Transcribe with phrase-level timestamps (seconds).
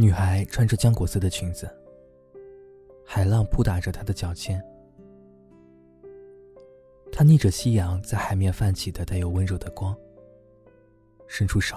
[0.00, 1.70] 女孩穿着浆果色的裙子，
[3.04, 4.58] 海浪扑打着她的脚尖。
[7.12, 9.94] 她逆着夕阳，在海面泛起的带有温柔的光，
[11.28, 11.76] 伸出手，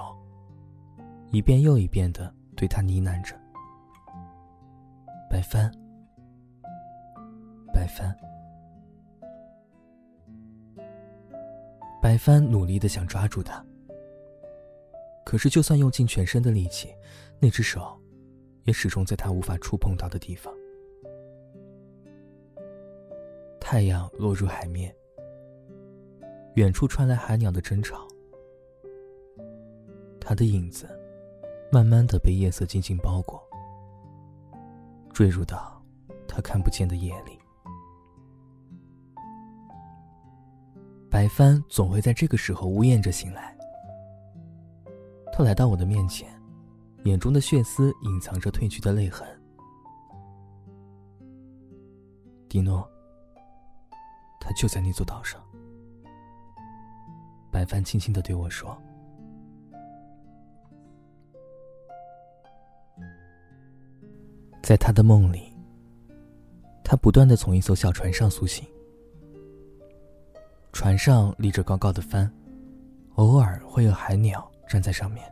[1.34, 3.36] 一遍又一遍的对他呢喃着
[5.30, 5.70] ：“白帆，
[7.74, 8.18] 白帆。”
[12.02, 13.62] 白帆努力的想抓住他，
[15.26, 16.96] 可是就算用尽全身的力气，
[17.38, 18.00] 那只手
[18.64, 20.54] 也始终在他无法触碰到的地方。
[23.60, 24.96] 太阳落入海面，
[26.56, 28.08] 远处传来海鸟的争吵。
[30.20, 30.88] 他的影子
[31.72, 33.42] 慢慢的被夜色紧紧包裹，
[35.12, 35.82] 坠入到
[36.28, 37.40] 他看不见的夜里。
[41.10, 43.56] 白帆总会在这个时候呜咽着醒来。
[45.32, 46.28] 他来到我的面前，
[47.04, 49.28] 眼中的血丝隐藏着褪去的泪痕。
[52.48, 52.88] 迪诺，
[54.40, 55.44] 他就在那座岛上。
[57.52, 58.76] 白帆轻轻的对我说
[64.64, 65.56] ：“在他的梦里，
[66.84, 68.66] 他不断的从一艘小船上苏醒。”
[70.72, 72.32] 船上立着高高的帆，
[73.16, 75.24] 偶尔会有海鸟站在上面。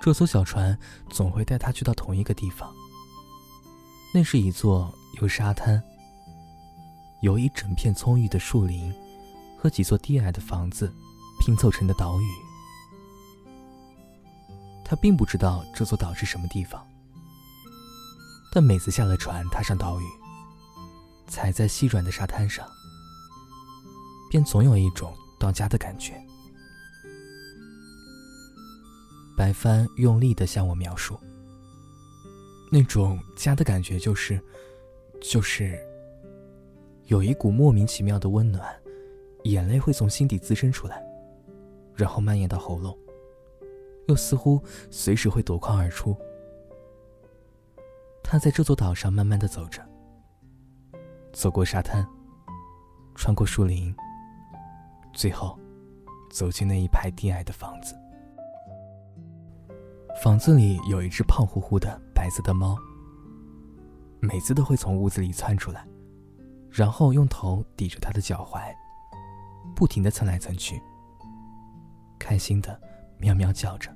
[0.00, 0.76] 这艘小船
[1.10, 2.74] 总会带他去到同一个地方。
[4.12, 5.80] 那是一座由沙滩、
[7.20, 8.92] 由一整片葱郁的树林
[9.58, 10.92] 和几座低矮的房子
[11.38, 12.26] 拼凑成的岛屿。
[14.84, 16.84] 他并不知道这座岛是什么地方，
[18.50, 20.04] 但每次下了船，踏上岛屿，
[21.28, 22.66] 踩在细软的沙滩上。
[24.28, 26.20] 便总有一种到家的感觉。
[29.40, 31.18] 白帆用力的向我描述，
[32.70, 34.38] 那种家的感觉就是，
[35.18, 35.80] 就是，
[37.06, 38.70] 有一股莫名其妙的温暖，
[39.44, 41.02] 眼泪会从心底滋生出来，
[41.94, 42.94] 然后蔓延到喉咙，
[44.08, 46.14] 又似乎随时会夺眶而出。
[48.22, 49.82] 他在这座岛上慢慢的走着，
[51.32, 52.06] 走过沙滩，
[53.14, 53.90] 穿过树林。
[55.14, 55.58] 最后，
[56.30, 57.96] 走进那一排低矮的房子。
[60.22, 62.76] 房子里有一只胖乎乎的白色的猫，
[64.20, 65.88] 每次都会从屋子里窜出来，
[66.70, 68.70] 然后用头抵着他的脚踝，
[69.74, 70.78] 不停的蹭来蹭去，
[72.18, 72.78] 开心的
[73.16, 73.90] 喵喵叫着。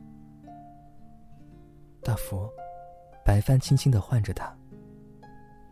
[2.03, 2.49] 大福，
[3.23, 4.51] 白帆轻轻的唤着他，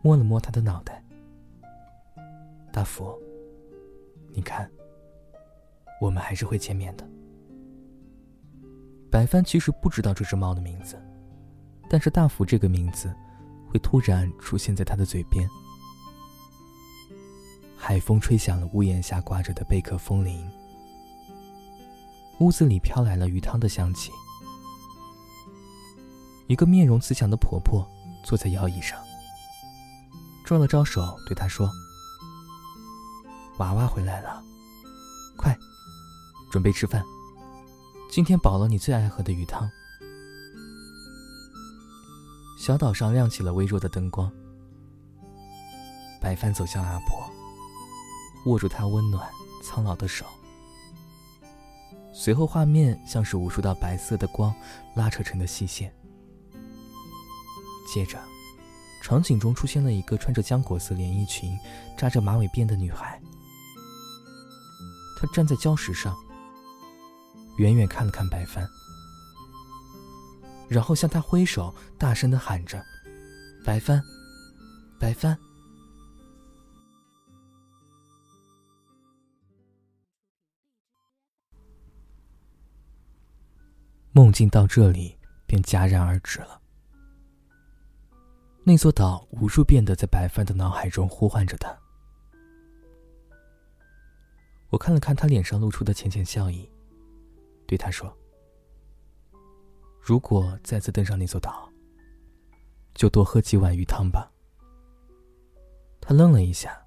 [0.03, 1.03] 摸了摸他的脑袋。
[2.71, 3.11] 大福，
[4.29, 4.69] 你看。
[6.01, 7.07] 我们还是会见面的。
[9.13, 10.99] 白帆其实不知道这只猫的名字，
[11.87, 13.13] 但是大福这个名字
[13.69, 15.47] 会突然出现在他的嘴边。
[17.77, 20.49] 海风吹响了屋檐下挂着的贝壳风铃，
[22.39, 24.11] 屋子里飘来了鱼汤的香气。
[26.47, 27.87] 一个面容慈祥的婆婆
[28.25, 28.99] 坐在摇椅上，
[30.43, 31.69] 招了招手，对他说
[33.59, 34.43] ：“娃娃回来了，
[35.37, 35.55] 快。”
[36.51, 37.03] 准备吃饭。
[38.15, 39.67] 今天煲了你最爱喝的鱼汤。
[42.59, 44.31] 小岛上亮起了微弱的灯光。
[46.21, 47.27] 白帆走向阿婆，
[48.45, 49.27] 握住她温暖
[49.63, 50.27] 苍老的手。
[52.13, 54.53] 随后，画面像是无数道白色的光
[54.93, 55.91] 拉扯成的细线。
[57.91, 58.19] 接着，
[59.01, 61.57] 场景中出现了一个穿着浆果色连衣裙、
[61.97, 63.19] 扎着马尾辫的女孩。
[65.17, 66.15] 她站在礁石上。
[67.57, 68.67] 远远看了看白帆，
[70.67, 72.83] 然后向他挥手，大声的喊着
[73.63, 74.01] ：“白帆，
[74.99, 75.37] 白帆。”
[84.15, 85.17] 梦境到这里
[85.47, 86.61] 便戛然而止了。
[88.63, 91.75] 那座岛无数遍的在白帆的脑海中呼唤着他。
[94.69, 96.69] 我看了看他脸上露出的浅浅笑意。
[97.65, 98.15] 对他说
[100.01, 101.69] ：“如果再次登上那座岛，
[102.93, 104.29] 就多喝几碗鱼汤吧。”
[106.01, 106.77] 他愣了一下，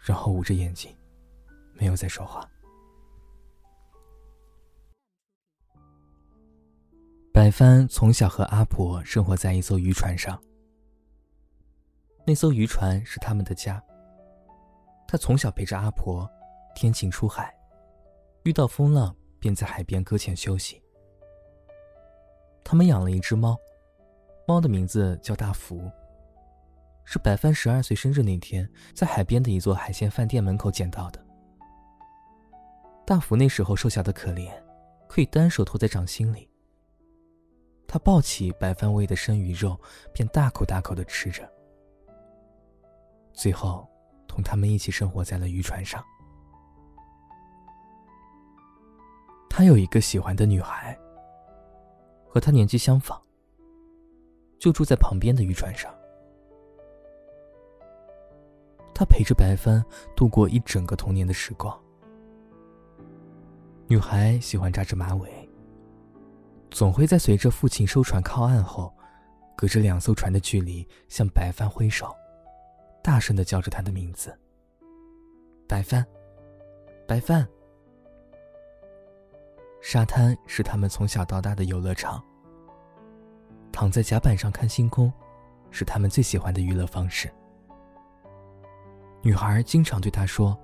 [0.00, 0.96] 然后捂着眼睛，
[1.74, 2.48] 没有再说话。
[7.32, 10.42] 白帆从小和阿婆生活在一艘渔船上，
[12.26, 13.82] 那艘渔船是他们的家。
[15.06, 16.26] 他从小陪着阿婆，
[16.74, 17.54] 天晴出海。
[18.44, 20.82] 遇到风浪，便在海边搁浅休息。
[22.64, 23.56] 他们养了一只猫，
[24.46, 25.90] 猫的名字叫大福。
[27.04, 31.24] 是白帆十二岁生日那天，在海边的一座海鲜饭店门口捡到的。
[33.04, 34.52] 大福那时候瘦小的可怜，
[35.08, 36.48] 可以单手托在掌心里。
[37.86, 39.78] 他抱起白帆喂的生鱼肉，
[40.12, 41.48] 便大口大口的吃着。
[43.32, 43.88] 最后，
[44.26, 46.02] 同他们一起生活在了渔船上。
[49.54, 50.98] 他有一个喜欢的女孩，
[52.26, 53.20] 和他年纪相仿，
[54.58, 55.94] 就住在旁边的渔船上。
[58.94, 59.84] 他陪着白帆
[60.16, 61.78] 度过一整个童年的时光。
[63.88, 65.30] 女孩喜欢扎着马尾，
[66.70, 68.90] 总会在随着父亲收船靠岸后，
[69.54, 72.10] 隔着两艘船的距离向白帆挥手，
[73.02, 74.34] 大声的叫着他的名字。
[75.68, 76.02] 白帆，
[77.06, 77.46] 白帆。
[79.82, 82.22] 沙滩是他们从小到大的游乐场。
[83.72, 85.12] 躺在甲板上看星空，
[85.72, 87.28] 是他们最喜欢的娱乐方式。
[89.22, 90.56] 女孩经常对他说：“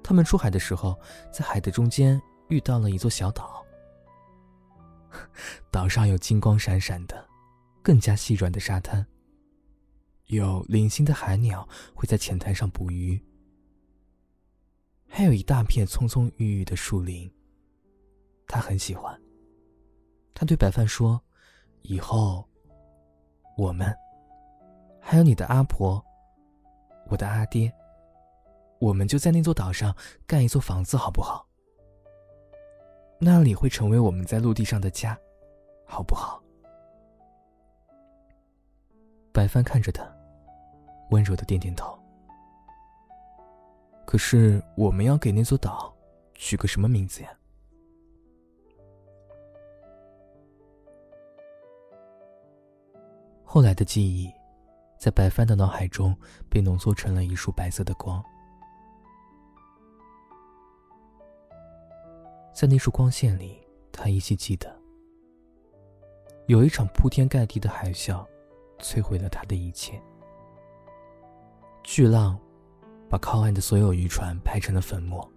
[0.00, 0.96] 他们出海的时候，
[1.32, 3.64] 在海的中间遇到了一座小岛。
[5.72, 7.26] 岛上有金光闪闪的、
[7.82, 9.04] 更加细软的沙滩，
[10.26, 13.20] 有零星的海鸟会在浅滩上捕鱼，
[15.08, 17.28] 还有一大片葱葱郁郁的树林。
[18.48, 19.16] 他很喜欢。
[20.34, 21.20] 他对白帆说
[21.82, 22.44] ：‘以后，
[23.56, 23.94] 我们
[25.00, 26.04] 还有你的阿婆。’”
[27.10, 27.72] 我的阿爹，
[28.78, 29.96] 我们就在那座岛上
[30.26, 31.48] 盖一座房子，好不好？
[33.18, 35.18] 那里会成为我们在陆地上的家，
[35.86, 36.42] 好不好？
[39.32, 40.04] 白帆看着他，
[41.10, 41.98] 温柔的点点头。
[44.04, 45.90] 可是我们要给那座岛
[46.34, 47.37] 取个什么名字呀？
[53.50, 54.30] 后来的记忆。
[54.98, 56.12] 在白帆的脑海中
[56.50, 58.20] 被浓缩成了一束白色的光，
[62.52, 64.76] 在那束光线里，他依稀记得，
[66.48, 68.26] 有一场铺天盖地的海啸，
[68.80, 70.02] 摧毁了他的一切。
[71.84, 72.36] 巨浪
[73.08, 75.30] 把靠岸的所有渔船拍成了粉末，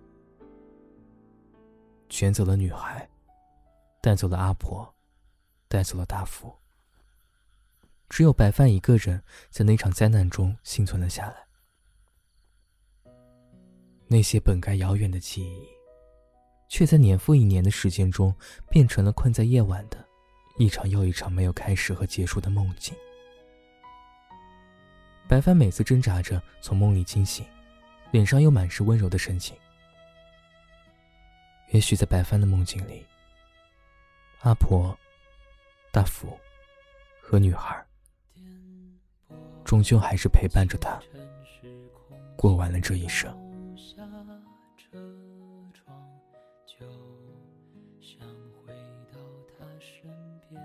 [2.09, 3.07] 卷走了女孩，
[4.01, 4.91] 带走了阿婆，
[5.67, 6.51] 带走了大福。
[8.11, 11.47] 只有白帆一个人在那场灾难中幸存了下来。
[14.05, 15.65] 那些本该遥远的记忆，
[16.67, 18.35] 却在年复一年的时间中
[18.69, 20.05] 变成了困在夜晚的
[20.57, 22.93] 一场又一场没有开始和结束的梦境。
[25.29, 27.45] 白帆每次挣扎着从梦里惊醒，
[28.11, 29.55] 脸上又满是温柔的神情。
[31.69, 33.05] 也许在白帆的梦境里，
[34.41, 34.93] 阿婆、
[35.93, 36.37] 大福
[37.21, 37.81] 和女孩。
[39.63, 40.99] 终究还是陪伴着他，
[42.35, 43.31] 过完了这一生。
[43.77, 44.03] 下
[44.77, 44.97] 车
[45.73, 45.97] 窗
[46.65, 46.85] 就
[48.01, 48.19] 想
[48.51, 48.73] 回
[49.11, 49.17] 到
[49.47, 50.09] 他身
[50.49, 50.61] 边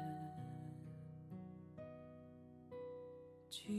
[3.48, 3.72] 几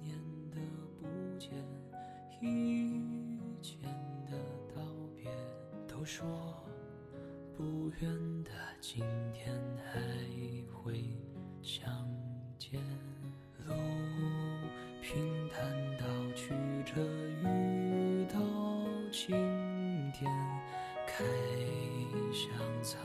[0.00, 0.18] 年
[0.50, 0.60] 的
[0.98, 1.06] 不
[1.38, 1.52] 见，
[2.40, 3.80] 一千
[4.26, 4.36] 的
[4.74, 4.82] 道
[5.14, 5.30] 别，
[5.86, 6.26] 都说
[7.56, 9.54] 不远的今天
[9.92, 10.00] 还
[10.72, 11.04] 会
[11.62, 11.88] 相
[12.58, 12.80] 见。
[13.74, 14.68] 路
[15.00, 16.52] 平坦到曲
[16.84, 17.00] 折，
[17.42, 18.38] 遇到
[19.10, 19.34] 晴
[20.12, 20.30] 天，
[21.06, 21.24] 开
[22.32, 22.50] 向
[22.82, 22.98] 草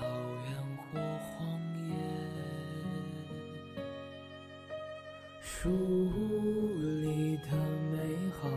[0.43, 1.93] 原或荒野。
[5.41, 5.69] 书
[7.01, 7.49] 里的
[7.91, 7.93] 美
[8.39, 8.49] 好，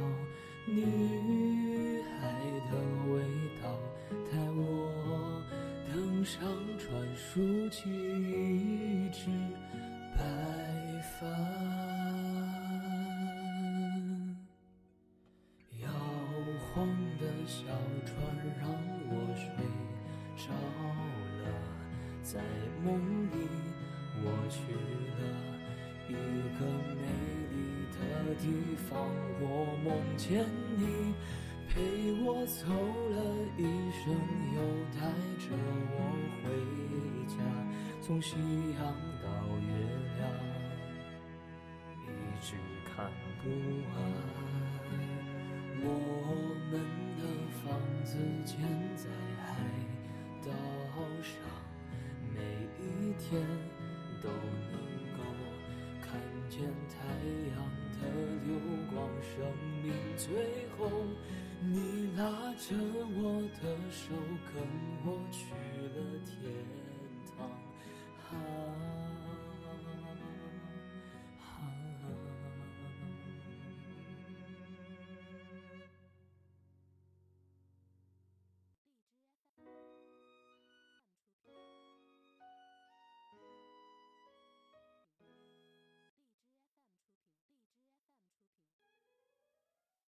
[0.67, 2.17] 女孩
[2.71, 2.73] 的
[3.13, 3.13] 味
[3.63, 3.65] 道，
[4.31, 4.61] 带我
[5.93, 6.41] 登上
[6.79, 6.87] 传
[7.17, 7.83] 书记
[17.49, 17.65] 小
[18.05, 18.13] 船
[18.61, 18.69] 让
[19.09, 19.49] 我睡
[20.37, 20.53] 着
[21.41, 21.49] 了，
[22.23, 22.39] 在
[22.85, 22.93] 梦
[23.31, 23.35] 里
[24.23, 24.61] 我去
[25.17, 25.21] 了
[26.11, 26.13] 一
[26.59, 26.61] 个
[27.01, 27.09] 美
[27.49, 27.57] 丽
[27.97, 27.97] 的
[28.39, 28.45] 地
[28.77, 29.01] 方。
[29.41, 29.43] 我
[29.83, 29.89] 梦
[30.19, 30.45] 见
[30.77, 31.15] 你
[31.71, 31.73] 陪
[32.23, 33.17] 我走了
[33.57, 33.65] 一
[33.97, 34.13] 生，
[34.55, 34.57] 又
[34.93, 35.01] 带
[35.41, 35.49] 着
[35.89, 35.97] 我
[36.45, 36.47] 回
[37.29, 37.33] 家，
[38.03, 38.37] 从夕
[38.79, 38.79] 阳
[39.23, 39.27] 到
[39.57, 39.67] 月
[40.19, 40.21] 亮，
[42.05, 42.07] 一
[42.43, 42.47] 直
[42.85, 43.11] 看
[43.43, 43.97] 不完。
[45.81, 45.85] 我
[46.71, 46.73] 们
[47.17, 47.38] 的。
[47.69, 48.57] 房子建
[48.97, 49.11] 在
[49.45, 49.55] 海
[50.43, 50.88] 岛。